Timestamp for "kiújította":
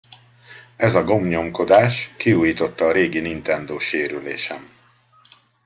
2.17-2.85